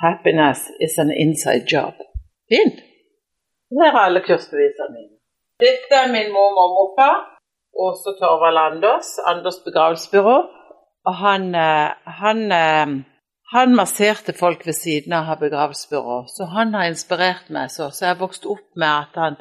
[0.00, 1.98] 'Happiness is an inside job'.
[2.50, 2.76] Fint.
[3.78, 5.14] Her er alle kursbevisene mine.
[5.64, 7.16] Dette er min mormor og morfar.
[7.84, 10.38] Åse Torvald Anders, Anders begravelsesbyrå.
[11.08, 11.90] Og han, eh,
[12.20, 12.88] han, eh,
[13.54, 16.18] han masserte folk ved siden av begravelsesbyrå.
[16.36, 17.90] Så han har inspirert meg så.
[17.90, 19.36] Så jeg har vokst opp med at han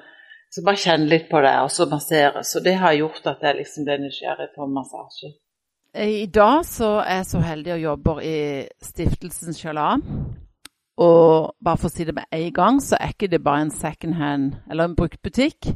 [0.51, 2.43] så bare kjenne litt på det, og så massere.
[2.43, 5.29] Så det har gjort at jeg liksom ble nysgjerrig på massasje.
[5.97, 8.37] I dag så er jeg så heldig og jobber i
[8.81, 10.03] stiftelsen Shalom.
[10.97, 13.73] Og bare for å si det med en gang, så er ikke det bare en
[13.73, 15.69] second hand eller en bruktbutikk.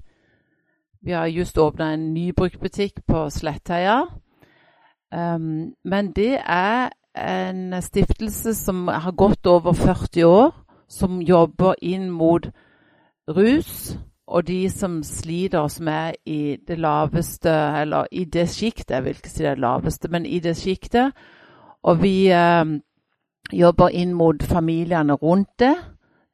[1.01, 4.01] Vi har just åpna en ny bruktbutikk på Slettheia.
[5.11, 10.53] Um, men det er en stiftelse som har gått over 40 år,
[10.89, 12.47] som jobber inn mot
[13.29, 13.97] rus
[14.31, 19.17] og de som sliter, som er i det laveste, eller i det sjiktet, jeg vil
[19.17, 21.11] ikke si det laveste, men i det sjiktet.
[21.83, 22.77] Og vi um,
[23.51, 25.75] jobber inn mot familiene rundt det,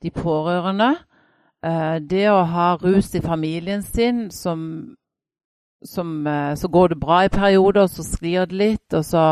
[0.04, 0.96] de pårørende.
[1.66, 4.96] Eh, det å ha rus i familien sin, som,
[5.84, 9.26] som, eh, så går det bra i perioder, så sklir det litt, og så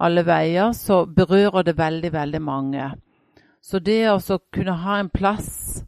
[0.00, 2.90] alle veier, så berører det veldig, veldig mange.
[3.62, 5.82] Så det å kunne ha en plass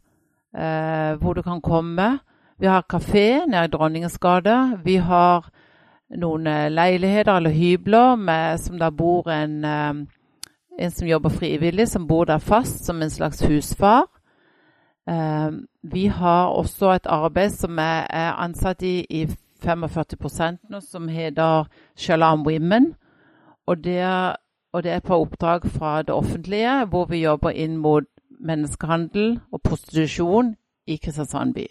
[0.57, 2.17] eh, hvor du kan komme
[2.59, 4.81] Vi har kafé nede i Dronningens gate.
[4.83, 5.45] Vi har
[6.19, 9.93] noen eh, leiligheter eller hybler med, som der bor en eh,
[10.79, 14.07] en som jobber frivillig, som bor der fast som en slags husfar.
[15.09, 15.51] Eh,
[15.83, 19.27] vi har også et arbeid som jeg er ansatt i i
[19.63, 22.95] 45 nå, som heter Shalom Women.
[23.67, 24.35] Og det,
[24.73, 28.03] og det, er på oppdrag fra det offentlige, hvor vi jobber inn mot
[28.39, 30.55] menneskehandel og prostitusjon
[30.87, 31.67] i Kristiansand by.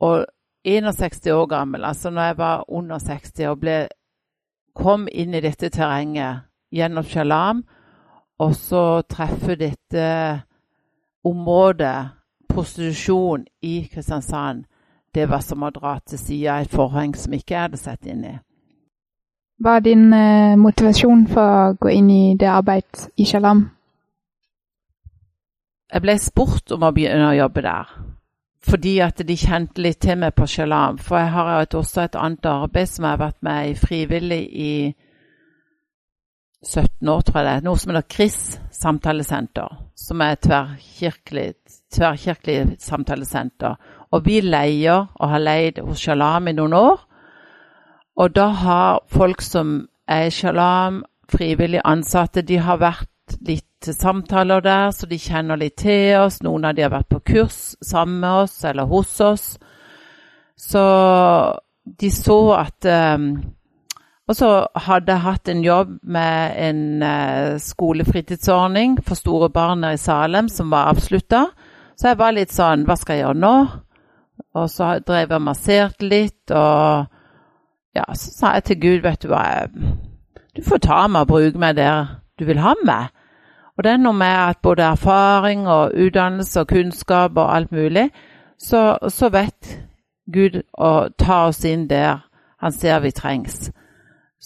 [0.00, 0.26] Og
[0.64, 3.88] 61 år gammel, altså når jeg var under 60 og ble,
[4.74, 7.64] kom inn i dette terrenget gjennom Shalam,
[8.38, 10.06] og så treffer dette
[11.24, 12.08] området,
[12.48, 14.64] prostitusjon, i Kristiansand,
[15.14, 18.24] det var som å dra til sida et forheng som ikke jeg hadde sett inn
[18.28, 18.34] i.
[19.56, 23.62] Hva er din eh, motivasjon for å gå inn i det arbeidet i Shalam?
[25.92, 27.94] Jeg ble spurt om å begynne å jobbe der.
[28.66, 30.98] Fordi at de kjente litt til meg på Shalam.
[30.98, 34.72] For jeg har også et annet arbeid som jeg har vært med i frivillig i
[36.64, 38.38] 17 år, tror jeg det er, noe som heter KRIS
[38.74, 39.76] samtalesenter.
[39.96, 41.48] Som er tverrkirkelig,
[41.94, 43.76] tverrkirkelig samtalesenter.
[44.12, 47.04] Og vi leier og har leid hos Shalam i noen år.
[48.16, 53.94] Og da har folk som er i Shalam, frivillig ansatte, de har vært litt til
[53.94, 56.40] samtaler der, så de kjenner litt til oss.
[56.42, 59.46] Noen av de har vært på kurs sammen med oss eller hos oss.
[60.56, 60.84] Så
[61.84, 63.28] de så at um,
[64.26, 64.50] og så
[64.88, 70.70] hadde jeg hatt en jobb med en uh, skolefritidsordning for store barn i Salem som
[70.70, 71.44] var avslutta.
[71.96, 73.54] Så jeg var litt sånn Hva skal jeg gjøre nå?
[74.58, 77.06] Og så drev jeg og masserte litt, og
[77.96, 79.44] ja, så sa jeg til Gud, vet du hva
[80.56, 83.14] Du får ta meg og bruke meg der du vil ha meg.
[83.76, 88.10] Og det er noe med at både erfaring og utdannelse og kunnskap og alt mulig,
[88.58, 89.76] så, så vet
[90.32, 92.24] Gud å ta oss inn der
[92.60, 93.70] han ser vi trengs.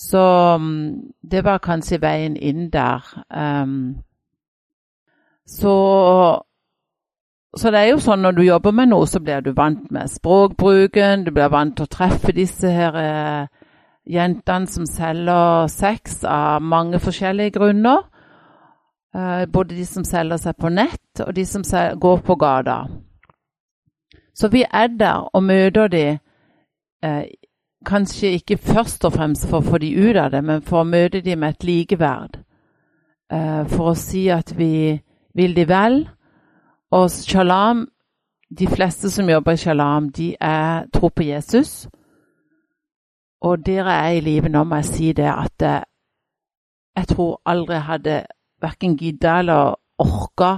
[0.01, 3.05] Så mm, det var kanskje veien inn der.
[3.29, 4.01] Um,
[5.47, 5.75] så,
[7.57, 10.09] så det er jo sånn når du jobber med noe, så blir du vant med
[10.09, 11.27] språkbruken.
[11.27, 13.67] Du blir vant til å treffe disse her eh,
[14.09, 18.07] jentene som selger sex av mange forskjellige grunner.
[19.13, 21.67] Eh, både de som selger seg på nett, og de som
[22.01, 22.85] går på gata.
[24.33, 27.25] Så vi er der og møter de eh,
[27.87, 30.89] kanskje ikke først og fremst for å få de ut av det, men for å
[30.89, 32.41] møte de med et likeverd.
[33.33, 34.99] Uh, for å si at vi
[35.35, 36.03] vil de vel.
[36.91, 37.87] Og shalom,
[38.51, 41.89] de fleste som jobber i shalom, de er tro på Jesus.
[43.41, 45.81] Og dere er i live nå, må jeg si det, at uh,
[46.97, 48.19] jeg tror aldri jeg hadde
[48.61, 50.51] verken gidda eller orka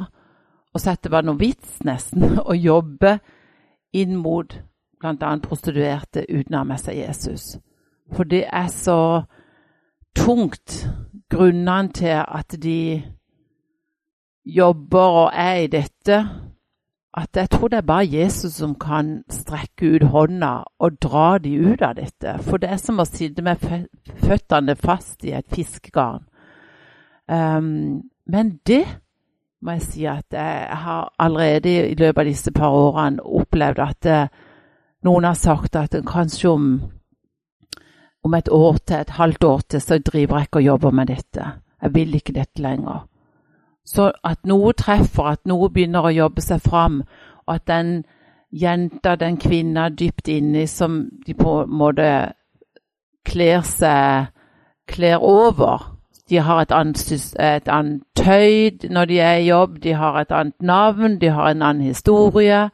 [0.73, 3.19] å sette det var noe vits, nesten, å jobbe
[3.93, 4.57] inn mot
[5.03, 5.37] bl.a.
[5.43, 7.57] prostituerte uten å ha med seg Jesus.
[8.13, 9.01] For det er så
[10.17, 10.87] tungt,
[11.33, 13.03] grunnene til at de
[14.45, 16.19] jobber og er i dette,
[17.13, 21.53] at jeg tror det er bare Jesus som kan strekke ut hånda og dra de
[21.61, 22.39] ut av dette.
[22.41, 23.61] For det er som å sitte med
[24.25, 26.25] føttene fast i et fiskegarn.
[27.29, 28.85] Um, men det
[29.63, 34.09] må jeg si at jeg har allerede i løpet av disse par årene opplevd at
[35.03, 36.67] noen har sagt at kanskje om,
[38.25, 41.07] om et år til, et halvt år til, så driver jeg ikke og jobber med
[41.07, 41.47] dette.
[41.83, 43.07] Jeg vil ikke dette lenger.
[43.85, 47.03] Så at noe treffer, at noe begynner å jobbe seg fram,
[47.47, 48.05] og at den
[48.53, 52.11] jenta, den kvinna dypt inni som de på en måte
[53.27, 54.31] kler seg
[54.87, 55.89] kler over.
[56.31, 60.33] De har et annet, et annet tøy når de er i jobb, de har et
[60.33, 62.69] annet navn, de har en annen historie.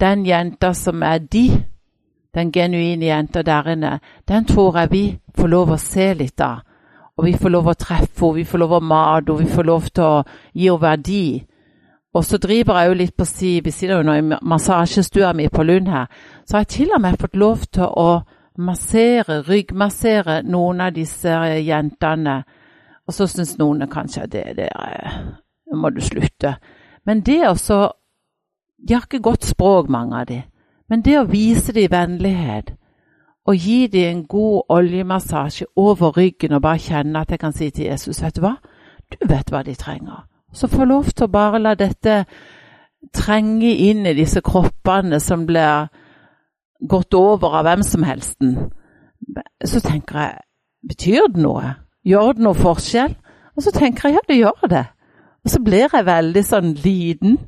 [0.00, 1.64] Den jenta som er de,
[2.34, 3.98] den genuine jenta der inne,
[4.28, 5.04] den tror jeg vi
[5.36, 6.60] får lov å se litt av.
[7.18, 9.66] Og vi får lov å treffe henne, vi får lov å mate henne, vi får
[9.66, 10.24] lov til å
[10.54, 11.22] gi henne verdi.
[12.14, 15.88] Og så driver jeg jo litt på si, jo nå i massasjestua mi på Lund
[15.88, 16.06] her,
[16.46, 18.22] så har jeg til og med fått lov til å
[18.58, 22.42] massere, ryggmassere noen av disse jentene.
[23.06, 25.20] Og så syns noen kanskje at det der
[25.74, 26.56] må du slutte.
[27.06, 27.86] Men det også
[28.78, 30.42] De har ikke godt språk, mange av de.
[30.88, 32.74] Men det å vise dem vennlighet
[33.48, 37.70] og gi dem en god oljemassasje over ryggen og bare kjenne at jeg kan si
[37.70, 38.56] til Jesus vet du hva,
[39.08, 40.26] du vet hva de trenger.
[40.52, 42.24] Så få lov til å bare la dette
[43.14, 45.88] trenge inn i disse kroppene som blir
[46.80, 48.36] gått over av hvem som helst.
[49.64, 50.44] Så tenker jeg
[50.88, 51.74] betyr det noe?
[52.04, 53.16] Gjør det noe forskjell?
[53.56, 54.84] Og så tenker jeg ja, det gjør det.
[55.44, 57.38] Og så blir jeg veldig sånn liten.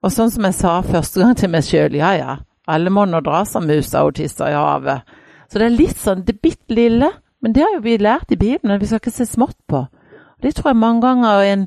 [0.00, 2.36] Og sånn som jeg sa første gang til meg sjøl, ja ja,
[2.70, 5.04] alle må nå dra som musa og tisser i havet.
[5.50, 7.10] Så det er litt sånn det bitte lille,
[7.40, 9.84] men det har jo vi lært i Bibelen, vi skal ikke se smått på.
[9.84, 11.66] Og det tror jeg mange ganger en,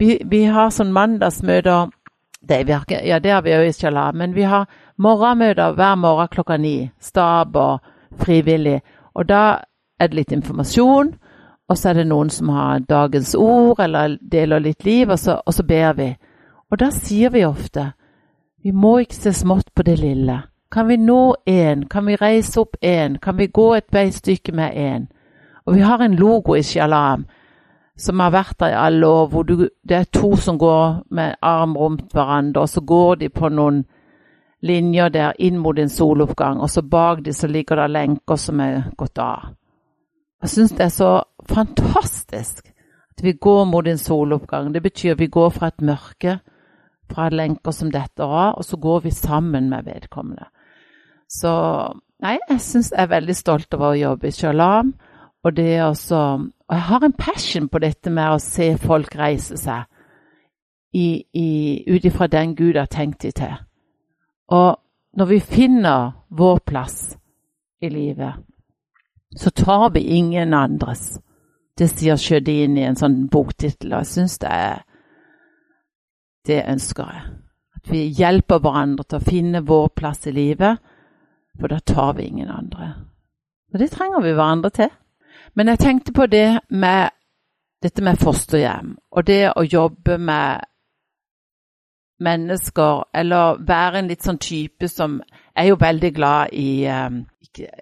[0.00, 1.90] vi, vi, har sånn mandagsmøter
[2.44, 6.28] det, ikke, Ja, det har vi jo ikke la, men vi har morgenmøter hver morgen
[6.28, 6.90] klokka ni.
[7.00, 7.80] Stab og
[8.20, 8.80] frivillig.
[9.14, 9.64] Og da
[9.98, 11.14] er det litt informasjon,
[11.68, 15.38] og så er det noen som har dagens ord eller deler litt liv, og så,
[15.40, 16.10] og så ber vi.
[16.74, 17.92] Og da sier vi ofte
[18.64, 20.40] vi må ikke se smått på det lille.
[20.72, 21.84] Kan vi nå én?
[21.86, 23.18] Kan vi reise opp én?
[23.22, 25.04] Kan vi gå et veistykke med én?
[25.66, 27.26] Og vi har en logo i Shalam
[27.96, 31.36] som har vært der i alle år, hvor du, det er to som går med
[31.42, 33.84] arm rundt hverandre, og så går de på noen
[34.62, 38.60] linjer der inn mot en soloppgang, og så bak de så ligger det lenker som
[38.60, 39.52] er gått av.
[40.42, 41.12] Jeg syns det er så
[41.46, 42.66] fantastisk
[43.14, 44.74] at vi går mot en soloppgang.
[44.74, 46.40] Det betyr at vi går fra et mørke,
[47.10, 50.46] fra lenker som detter av, og så går vi sammen med vedkommende.
[51.30, 51.50] Så
[52.22, 54.94] nei, jeg syns jeg er veldig stolt over å jobbe i Sjalam.
[55.44, 56.18] Og det er også
[56.64, 59.84] Og jeg har en passion på dette med å se folk reise seg
[60.94, 63.54] ut ifra den Gud har tenkt de til.
[64.48, 64.78] Og
[65.16, 67.18] når vi finner vår plass
[67.80, 68.32] i livet,
[69.36, 71.18] så tar vi ingen andres.
[71.78, 74.84] Det sier Sjødin i en sånn boktittel, og jeg syns det er
[76.46, 77.22] Det ønsker jeg.
[77.76, 80.78] At vi hjelper hverandre til å finne vår plass i livet,
[81.60, 82.94] for da tar vi ingen andre.
[83.72, 84.92] Og det trenger vi hverandre til.
[85.54, 87.10] Men jeg tenkte på det med
[87.82, 90.64] dette med fosterhjem, og det å jobbe med
[92.24, 95.18] mennesker, eller være en litt sånn type som
[95.54, 97.18] er jo veldig glad i um,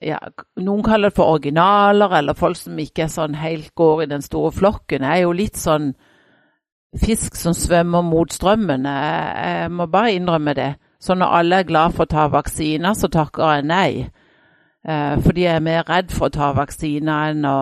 [0.03, 0.19] ja,
[0.61, 4.25] Noen kaller det for originaler, eller folk som ikke er sånn helt går i den
[4.25, 5.07] store flokken.
[5.07, 5.93] Jeg er jo litt sånn
[7.01, 8.87] fisk som svømmer mot strømmen.
[8.87, 10.75] Jeg, jeg må bare innrømme det.
[11.01, 14.09] Så når alle er glad for å ta vaksiner, så takker jeg nei.
[14.87, 17.59] Eh, fordi jeg er mer redd for å ta vaksiner enn å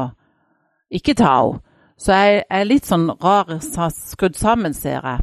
[0.91, 1.67] ikke ta henne.
[2.00, 5.21] Så jeg er litt sånn rar skrudd sammen, ser jeg.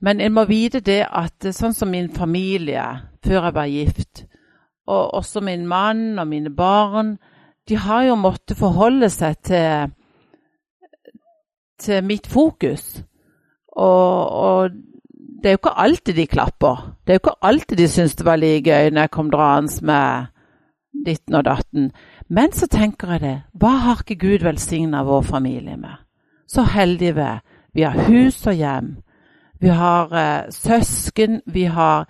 [0.00, 2.86] Men jeg må vite det at sånn som min familie
[3.20, 4.22] før jeg var gift,
[4.88, 7.18] og også min mann og mine barn,
[7.68, 9.92] de har jo måttet forholde seg til,
[11.78, 13.02] til mitt fokus.
[13.76, 14.70] Og, og,
[15.40, 16.96] det er jo ikke alltid de klapper.
[17.06, 19.86] Det er jo ikke alltid de syns det var like gøy når jeg kom draende
[19.86, 20.26] med
[21.06, 21.92] ditten og datten.
[22.28, 25.96] Men så tenker jeg det, hva har ikke Gud velsigna vår familie med?
[26.48, 27.38] Så heldige vi er.
[27.74, 28.96] Vi har hus og hjem.
[29.60, 31.40] Vi har eh, søsken.
[31.46, 32.08] Vi har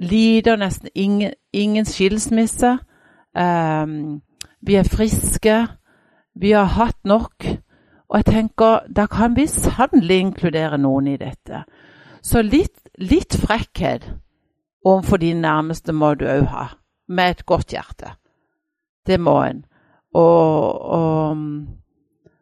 [0.00, 2.78] lider nesten ingen, ingen skilsmisse.
[3.36, 4.20] Um,
[4.62, 5.66] vi er friske.
[6.40, 7.46] Vi har hatt nok.
[8.10, 11.62] Og jeg tenker, da kan vi sannelig inkludere noen i dette.
[12.22, 14.08] Så litt, litt frekkhet
[14.84, 16.66] overfor de nærmeste må du òg ha,
[17.08, 18.16] med et godt hjerte.
[19.06, 19.62] Det må en.
[20.14, 21.36] Og, og,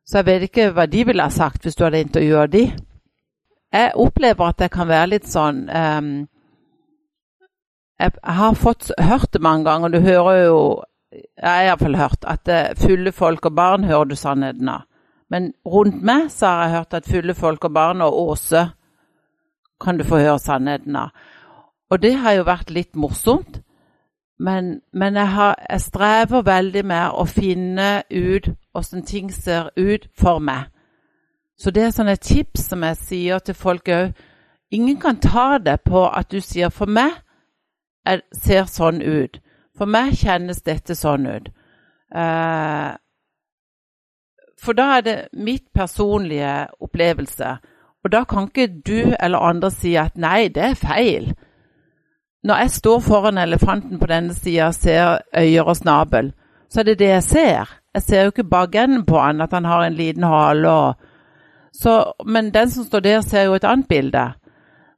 [0.09, 2.65] så jeg vet ikke hva de ville ha sagt hvis du hadde intervjua de.
[3.73, 6.13] Jeg opplever at det kan være litt sånn um,
[8.01, 10.61] Jeg har fått hørt det mange ganger, du hører jo
[11.13, 14.89] Jeg har iallfall hørt at uh, fulle folk og barn hører du sannheten av.
[15.31, 18.69] Men rundt meg så har jeg hørt at fulle folk og barn og Åse
[19.81, 21.11] kan du få høre sannheten av.
[21.91, 23.61] Og det har jo vært litt morsomt.
[24.39, 30.07] Men, men jeg, har, jeg, strever veldig med å finne ut åssen ting ser ut
[30.15, 30.69] for meg.
[31.59, 34.13] Så det er sånne tips som jeg sier til folk òg.
[34.71, 37.13] Ingen kan ta det på at du sier 'for meg
[38.33, 39.41] ser sånn ut'.
[39.77, 41.49] For meg kjennes dette sånn ut.
[42.15, 42.91] Eh,
[44.63, 47.57] for da er det mitt personlige opplevelse.
[48.05, 51.35] Og da kan ikke du eller andre si at 'nei, det er feil'.
[52.45, 56.33] Når jeg står foran elefanten på denne sida og ser øyer og snabel,
[56.71, 57.79] så er det det jeg ser.
[57.95, 60.71] Jeg ser jo ikke bakenden på han, at han har en liten hale.
[60.71, 60.95] Og,
[61.73, 64.33] så, men den som står der, ser jo et annet bilde.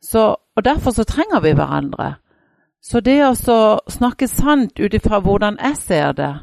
[0.02, 2.14] Så, og derfor så trenger vi hverandre.
[2.82, 3.34] Så det å
[3.88, 6.34] snakke sant ut ifra hvordan jeg ser det,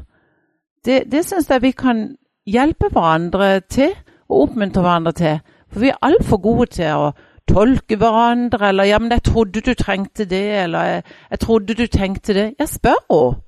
[0.84, 2.16] det, det syns jeg vi kan
[2.48, 3.94] hjelpe hverandre til,
[4.28, 5.40] og oppmuntre hverandre til.
[5.72, 7.12] For vi er altfor gode til å
[7.48, 11.86] tolke hverandre, eller 'ja, men jeg trodde du trengte det', eller 'jeg, jeg trodde du
[11.86, 12.54] tenkte det'.
[12.60, 13.40] Ja, spør henne.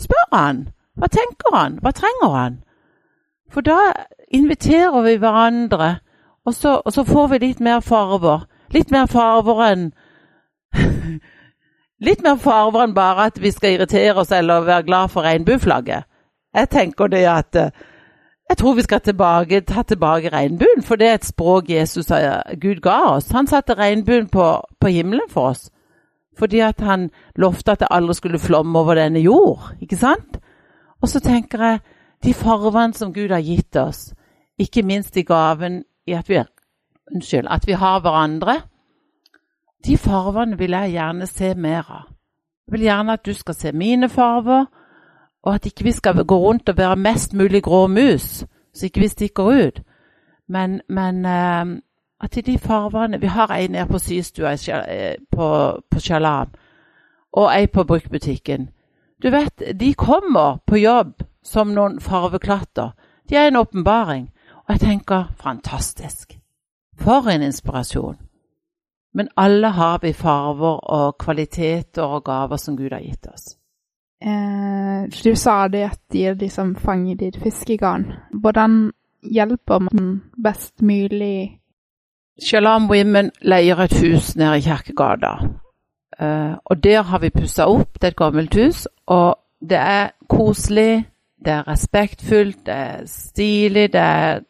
[0.00, 0.68] Spør han.
[0.96, 1.78] Hva tenker han?
[1.82, 2.62] Hva trenger han?
[3.50, 3.92] For da
[4.32, 5.96] inviterer vi hverandre,
[6.46, 8.46] og så, og så får vi litt mer farver.
[8.70, 9.92] Litt mer farver enn
[12.06, 16.08] Litt mer farver enn bare at vi skal irritere oss eller være glad for regnbueflagget.
[16.54, 17.56] Jeg tenker det at
[18.52, 22.10] jeg tror vi skal tilbake, ta tilbake regnbuen, for det er et språk Jesus
[22.60, 23.30] Gud ga oss.
[23.32, 25.70] Han satte regnbuen på, på himmelen for oss
[26.38, 29.72] fordi at han lovte at det aldri skulle flomme over denne jord.
[29.80, 30.38] ikke sant?
[31.02, 31.80] Og så tenker jeg
[32.24, 34.14] de farvene som Gud har gitt oss,
[34.58, 36.40] ikke minst i gaven i at vi,
[37.14, 38.60] unnskyld, at vi har hverandre,
[39.84, 42.08] de farvene vil jeg gjerne se mer av.
[42.66, 44.64] Jeg vil gjerne at du skal se mine farver,
[45.42, 48.44] og at ikke vi skal gå rundt og være mest mulig grå mus,
[48.74, 49.82] så ikke vi stikker ut.
[50.48, 51.78] Men, men uh,
[52.20, 55.98] at i de farvene Vi har ei nede på systua eh, på, på
[57.32, 58.68] og ei på bruktbutikken.
[59.22, 62.90] Du vet, de kommer på jobb som noen farveklatter.
[63.28, 64.30] De er en åpenbaring.
[64.56, 66.38] Og jeg tenker fantastisk.
[66.98, 68.16] For en inspirasjon.
[69.14, 73.56] Men alle har vi farver og kvaliteter og gaver som Gud har gitt oss.
[74.22, 78.04] Eh, du sa det at de er de som fanger ditt fiskegarn.
[78.32, 81.58] Hvordan hjelper man best mulig
[82.42, 85.32] Shalom Women leier et hus nede i Kjerkegata.
[86.22, 87.94] Uh, og der har vi pussa opp.
[87.94, 88.88] Det er et gammelt hus.
[89.06, 91.04] Og det er koselig,
[91.44, 94.40] det er respektfullt, det er stilig, det er,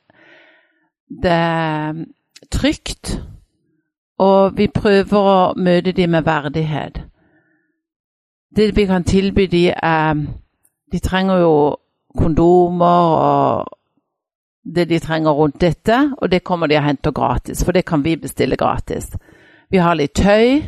[1.23, 2.05] det er
[2.51, 3.23] trygt.
[4.19, 7.03] Og vi prøver å møte dem med verdighet
[8.57, 10.27] det vi kan tilby de er
[10.93, 11.77] De trenger jo
[12.19, 13.79] kondomer og
[14.75, 18.05] det de trenger rundt dette, og det kommer de og henter gratis, for det kan
[18.05, 19.09] vi bestille gratis.
[19.71, 20.63] Vi har litt tøy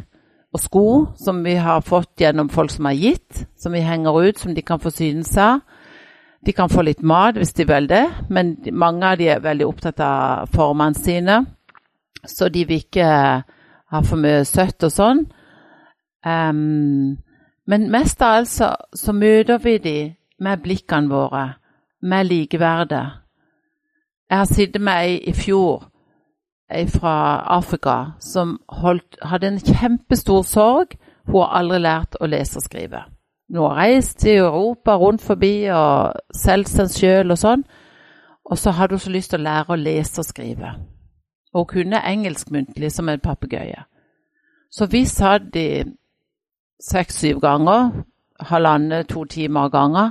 [0.55, 0.87] og sko
[1.19, 4.63] som vi har fått gjennom folk som har gitt, som vi henger ut, som de
[4.63, 5.61] kan forsyne seg av.
[6.45, 9.67] De kan få litt mat hvis de vil det, men mange av de er veldig
[9.67, 11.39] opptatt av formene sine,
[12.27, 15.23] så de vil ikke ha for mye søtt og sånn.
[16.25, 17.17] Um,
[17.67, 21.45] men mest av alt så, så møter vi dem med blikkene våre,
[22.03, 23.07] med likeverdet.
[24.31, 25.87] Jeg har sittet med ei i fjor,
[26.71, 30.97] ei fra Afrika, som holdt, hadde en kjempestor sorg.
[31.25, 33.05] Hun har aldri lært å lese og skrive.
[33.49, 37.65] Hun har reist i Europa rundt forbi og solgt seg sjøl og sånn.
[38.45, 40.75] Og så hadde hun så lyst til å lære å lese og skrive.
[41.55, 43.85] Og hun kunne engelsk muntlig som en papegøye.
[44.71, 45.85] Så vi satt i
[46.81, 48.05] seks-syv ganger,
[48.41, 50.11] halvannen, to timer av ganger,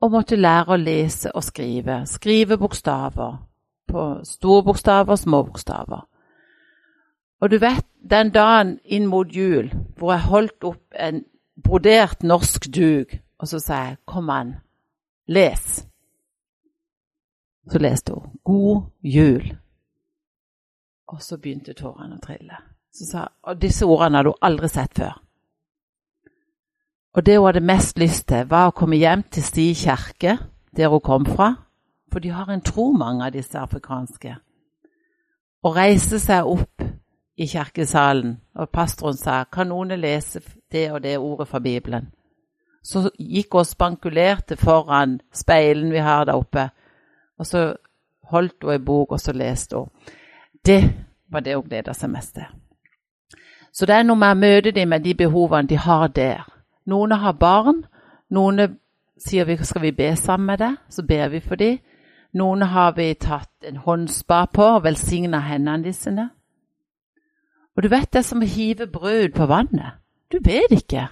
[0.00, 2.02] og måtte lære å lese og skrive.
[2.06, 3.38] Skrive bokstaver.
[3.88, 6.04] På store bokstaver, små bokstaver.
[7.40, 11.24] Og du vet, den dagen inn mot jul hvor jeg holdt opp en
[11.64, 14.54] brodert norsk duk, og så sa jeg 'Kom an,
[15.28, 15.86] les'.
[17.68, 19.56] Så leste hun 'God jul'.
[21.06, 22.56] Og så begynte tårene å trille.
[22.92, 25.23] Så sa, og disse ordene hadde hun aldri sett før.
[27.14, 30.38] Og det hun hadde mest lyst til, var å komme hjem til Sti kirke,
[30.76, 31.52] der hun kom fra.
[32.12, 34.34] For de har en tro, mange av disse afrikanske.
[35.64, 36.82] Og reise seg opp
[37.36, 40.42] i kirkesalen, og pastoren sa kan noen lese
[40.72, 42.10] det og det ordet fra Bibelen.
[42.82, 46.68] Så gikk hun og spankulerte foran speilen vi har der oppe,
[47.38, 47.64] og så
[48.30, 49.88] holdt hun ei bok, og så leste hun.
[50.66, 50.82] Det
[51.30, 52.50] var det hun gleda seg mest til.
[53.72, 56.44] Så det er noe med å møte dem med de behovene de har der.
[56.86, 57.84] Noen har barn.
[58.30, 58.78] Noen
[59.18, 61.78] sier vi skal vi be sammen med deg, så ber vi for dem.
[62.34, 66.30] Noen har vi tatt en håndspa på og velsigna hendene sine.
[67.76, 70.00] Og du vet det er som å hive brød på vannet.
[70.32, 71.08] Du vet ikke.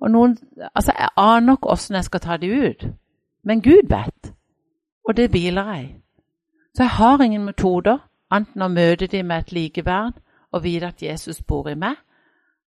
[0.00, 0.36] Og noen,
[0.74, 2.86] altså Jeg aner ikke åssen jeg skal ta dem ut,
[3.44, 4.32] men Gud vet.
[5.08, 5.96] Og det biler jeg.
[6.74, 7.98] Så jeg har ingen metoder.
[8.30, 10.20] Anten å møte dem med et likeverd
[10.52, 11.96] og vite at Jesus bor i meg.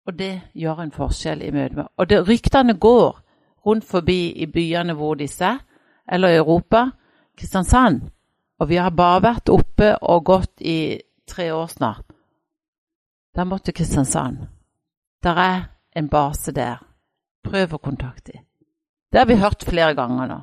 [0.08, 3.18] Og det gjør en forskjell i møte med Og det, ryktene går
[3.66, 5.58] rundt forbi i byene hvor disse er,
[6.08, 6.86] eller i Europa.
[7.36, 8.00] Kristiansand.
[8.58, 10.98] Og vi har bare vært oppe og gått i
[11.28, 12.06] tre år snart.
[13.36, 14.48] Da måtte Kristiansand.
[15.22, 15.60] Der er
[15.96, 16.80] en base der.
[17.44, 18.42] Prøv å kontakte dem.
[19.12, 20.40] Det har vi hørt flere ganger nå.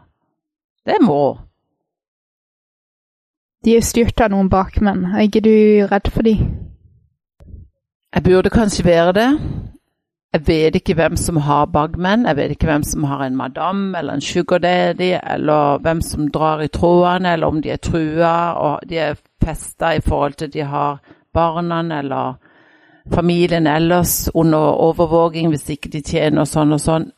[0.86, 1.38] Det må.
[3.66, 5.06] De er styrt av noen bakmenn.
[5.10, 6.65] Er ikke du redd for dem?
[8.16, 9.40] Jeg burde kanskje være det.
[10.34, 13.96] Jeg vet ikke hvem som har bagmenn, Jeg vet ikke hvem som har en madam
[13.96, 18.54] eller en sugar daddy, eller hvem som drar i trådene, eller om de er trua
[18.54, 21.00] og de er festa i forhold til de har
[21.34, 22.34] barna eller
[23.14, 27.12] familien ellers under overvåking hvis ikke de tjener og sånn og sånn.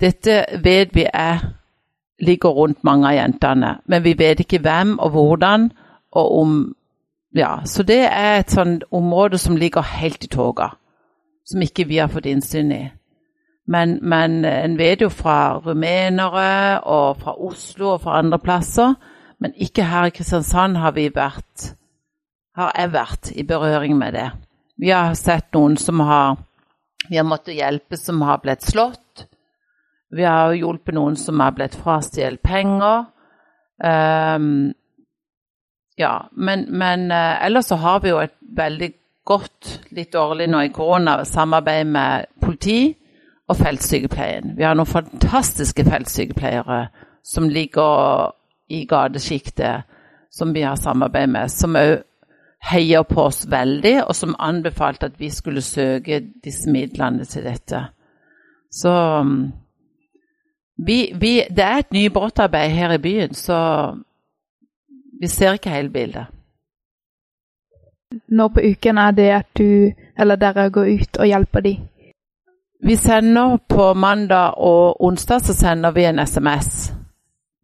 [0.00, 1.38] Dette vet vi er
[2.20, 5.70] ligger rundt mange av jentene, men vi vet ikke hvem og hvordan
[6.12, 6.74] og om
[7.34, 10.72] Ja, så det er et sånt område som ligger helt i toga,
[11.46, 12.84] som ikke vi har fått innsyn i.
[13.70, 18.96] Men, men en vet jo fra rumenere og fra Oslo og fra andre plasser,
[19.38, 21.74] men ikke her i Kristiansand har vi vært
[22.58, 24.26] har jeg vært i berøring med det.
[24.80, 26.36] Vi har sett noen som har
[27.08, 29.24] vi har måttet hjelpe som har blitt slått.
[30.14, 33.06] Vi har hjulpet noen som har blitt frastjålet penger.
[33.80, 34.72] Um,
[36.00, 38.90] ja, men, men uh, ellers så har vi jo et veldig
[39.28, 42.80] godt, litt dårlig nå i korona, samarbeid med politi
[43.50, 44.54] og feltsykepleien.
[44.56, 46.86] Vi har noen fantastiske feltsykepleiere
[47.26, 48.32] som ligger
[48.70, 49.86] i gatesjiktet,
[50.30, 51.98] som vi har samarbeid med, som òg
[52.70, 57.80] heier på oss veldig, og som anbefalte at vi skulle søke disse midlene til dette.
[58.70, 59.50] Så um,
[60.76, 63.56] vi, vi, det er et nybrottarbeid her i byen, så
[65.20, 66.26] vi ser ikke hele bildet.
[68.28, 71.74] Nå på uken er det at du eller dere går ut og hjelper de?
[72.82, 76.92] Vi sender på mandag og onsdag så sender vi en SMS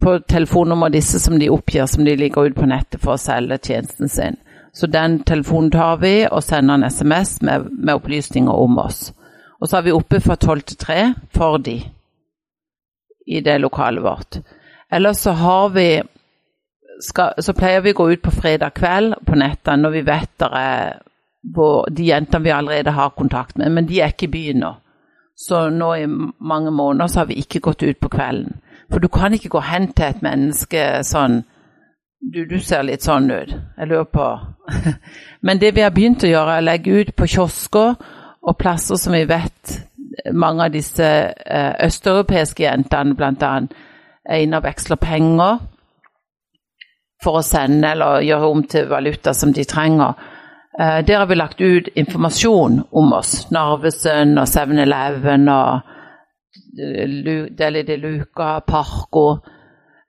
[0.03, 3.59] på telefonnummer disse som de oppgir som de ligger ute på nettet for å selge
[3.59, 4.37] tjenesten sin.
[4.73, 9.15] Så den telefonen tar vi og sender en SMS med, med opplysninger om oss.
[9.61, 10.99] Og så er vi oppe fra tolv til tre
[11.33, 11.81] for de
[13.27, 14.39] i det lokalet vårt.
[14.93, 16.03] Ellers så har vi
[17.01, 20.33] skal, Så pleier vi å gå ut på fredag kveld på nettene når vi vet
[20.41, 20.99] der er
[21.55, 24.73] hvor, de jentene vi allerede har kontakt med, men de er ikke i byen nå.
[25.37, 26.07] Så nå i
[26.41, 28.57] mange måneder så har vi ikke gått ut på kvelden.
[28.91, 31.43] For du kan ikke gå hen til et menneske sånn
[32.33, 33.53] du, du, ser litt sånn ut.
[33.77, 34.27] Jeg lurer på
[35.47, 37.95] Men det vi har begynt å gjøre, er å legge ut på kiosker
[38.47, 39.77] og plasser som vi vet
[40.33, 43.53] mange av disse eh, østeuropeiske jentene bl.a.
[44.25, 45.61] er inne og veksler penger
[47.23, 50.15] for å sende eller gjøre om til valuta som de trenger.
[50.81, 53.51] Eh, der har vi lagt ut informasjon om oss.
[53.51, 55.93] Narvesen og 7-Eleven og
[57.59, 59.39] Deli de Luca, Parco.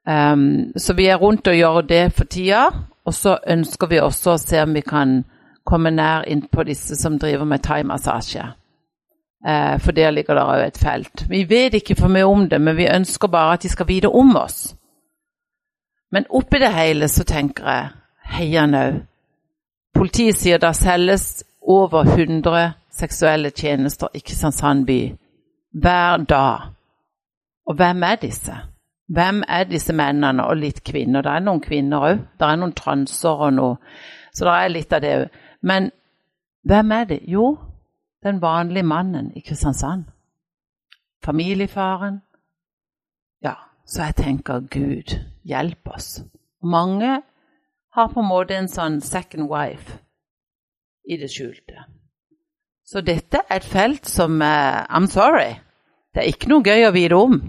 [0.08, 2.68] Um, så vi er rundt og gjør det for tida.
[3.06, 5.22] Og så ønsker vi også å se om vi kan
[5.68, 8.44] komme nær inn på disse som driver med thaimassasje.
[9.48, 11.26] Uh, for der ligger det òg et felt.
[11.30, 14.12] Vi vet ikke for mye om det, men vi ønsker bare at de skal vite
[14.12, 14.76] om oss.
[16.12, 17.90] Men oppi det hele så tenker jeg
[18.38, 19.00] heia nau.
[19.94, 25.00] Politiet sier det selges over 100 seksuelle tjenester i Kristiansand by
[25.82, 26.74] hver dag.
[27.68, 28.56] Og hvem er disse?
[29.08, 31.22] Hvem er disse mennene, og litt kvinner?
[31.22, 32.24] Det er noen kvinner òg.
[32.40, 33.78] Det er noen transer og noe.
[34.36, 35.28] Så det er litt av det òg.
[35.62, 35.92] Men
[36.68, 37.20] hvem er det?
[37.28, 37.58] Jo,
[38.24, 40.04] den vanlige mannen i Kristiansand.
[41.24, 42.22] Familiefaren.
[43.44, 43.54] Ja,
[43.88, 45.16] så jeg tenker Gud,
[45.48, 46.22] hjelp oss.
[46.64, 47.22] Mange
[47.96, 50.02] har på en måte en sånn second wife
[51.08, 51.86] i det skjulte.
[52.88, 55.56] Så dette er et felt som uh, I'm sorry.
[56.14, 57.40] Det er ikke noe gøy å vite om.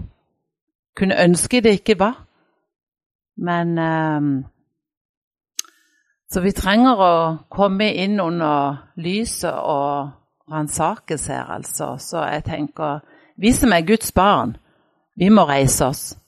[0.95, 2.15] Kunne ønske det ikke var.
[3.39, 4.31] Men um,
[6.29, 7.13] Så vi trenger å
[7.49, 10.11] komme inn under lyset og
[10.51, 11.95] ransakes her, altså.
[11.97, 12.99] Så jeg tenker
[13.39, 14.57] Vi som er Guds barn,
[15.15, 16.19] vi må reise oss.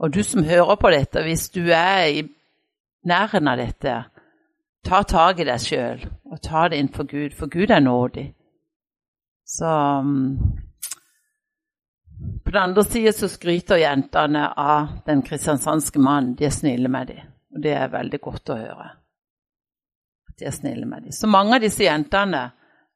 [0.00, 2.22] Og du som hører på dette, hvis du er i
[3.04, 3.96] nærheten av dette,
[4.84, 8.30] ta tak i deg sjøl og ta det inn for Gud, for Gud er nådig.
[9.44, 10.38] Så um,
[12.44, 16.36] på den andre sida så skryter jentene av den kristiansandske mannen.
[16.38, 17.28] De er snille med dem.
[17.50, 18.88] Og det er veldig godt å høre.
[20.38, 21.12] De er snille med dem.
[21.12, 22.46] Så mange av disse jentene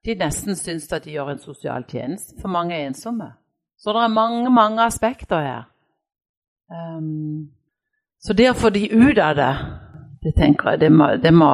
[0.05, 3.31] de nesten syns at de gjør en sosial tjeneste, for mange er ensomme.
[3.81, 5.63] Så det er mange, mange aspekter her.
[6.71, 7.51] Um,
[8.21, 9.53] så det å få de ut av det,
[10.25, 11.51] det tenker jeg, det må, det må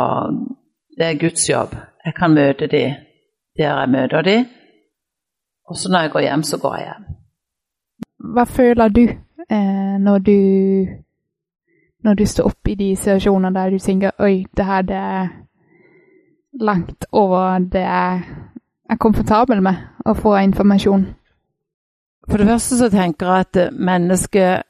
[0.98, 1.70] Det er Guds jobb.
[2.04, 2.82] Jeg kan møte de
[3.56, 4.36] der jeg møter de.
[5.68, 7.04] Og så når jeg går hjem, så går jeg hjem.
[8.34, 9.02] Hva føler du
[9.50, 10.36] eh, når du
[12.04, 15.28] når du står opp i de situasjonene der du tenker oi, det her det er
[16.60, 18.22] langt over det jeg
[18.90, 21.06] er komfortabel med å få informasjon?
[22.30, 24.69] For det første så tenker jeg at mennesket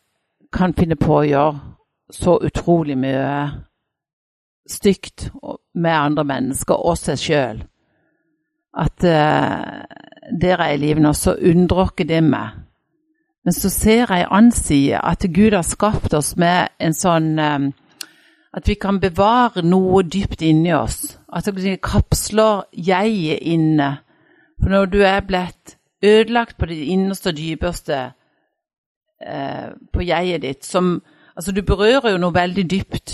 [0.52, 1.58] kan finne på å gjøre
[2.10, 3.34] så utrolig mye
[4.70, 5.30] stygt
[5.74, 7.60] med andre mennesker og seg sjøl.
[8.70, 9.82] At uh,
[10.40, 12.60] der er i livet nå, så undrer ikke det meg.
[13.44, 17.72] Men så ser jeg side at Gud har skapt oss med en sånn um,
[18.52, 21.18] At vi kan bevare noe dypt inni oss.
[21.32, 24.00] At det kapsler jeget inne.
[24.58, 28.00] For når du er blitt ødelagt på det innerste og dypeste
[29.26, 31.02] uh, på jeget ditt som
[31.36, 33.12] Altså, du berører jo noe veldig dypt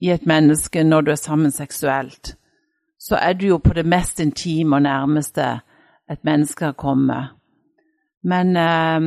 [0.00, 2.36] i et menneske når du er sammen seksuelt.
[2.98, 5.60] Så er du jo på det mest intime og nærmeste
[6.10, 7.28] et menneske har kommet.
[8.24, 9.02] Men øh,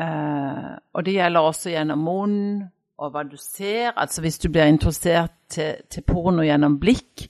[0.00, 2.62] øh, Og det gjelder også gjennom munnen
[2.98, 3.92] og hva du ser.
[3.96, 7.28] Altså hvis du blir interessert til, til porno gjennom blikk.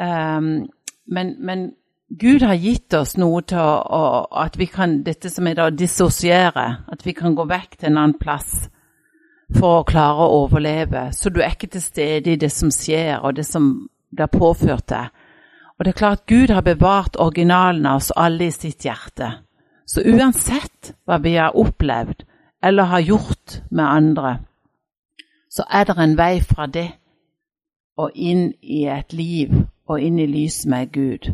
[0.00, 0.68] Um,
[1.06, 1.72] men, men,
[2.08, 4.02] Gud har gitt oss noe til å, å,
[4.38, 6.66] at vi kan Dette som er å dissosiere.
[6.86, 8.68] At vi kan gå vekk til en annen plass
[9.56, 11.08] for å klare å overleve.
[11.12, 14.86] Så du er ikke til stede i det som skjer, og det som blir påført
[14.90, 15.10] deg.
[15.76, 19.32] Og det er klart Gud har bevart originalen av oss alle i sitt hjerte.
[19.86, 22.24] Så uansett hva vi har opplevd
[22.64, 24.30] eller har gjort med andre,
[25.50, 26.88] så er det en vei fra det
[28.00, 29.52] og inn i et liv
[29.86, 31.30] og inn i lyset med Gud.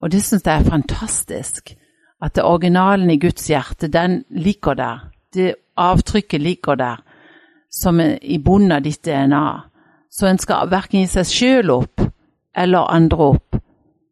[0.00, 1.76] Og det syns jeg er fantastisk.
[2.22, 5.10] At det originalen i Guds hjerte, den ligger der.
[5.34, 7.04] Det avtrykket ligger der
[7.70, 9.60] som er i bunnen av ditt DNA.
[10.10, 12.02] Så en skal verken gi seg sjøl opp
[12.56, 13.58] eller andre opp.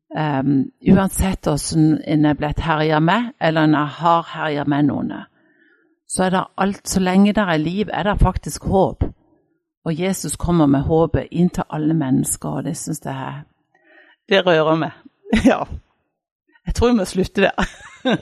[0.08, 5.12] Um, uansett hvordan en er blitt herja med, eller en har herja med noen.
[6.08, 9.04] Så er det alt, så lenge det er liv, er det faktisk håp.
[9.84, 13.42] Og Jesus kommer med håpet inn til alle mennesker, og det syns jeg
[14.28, 14.92] Det rører meg.
[15.44, 15.62] Ja.
[16.66, 17.68] Jeg tror vi må slutte der.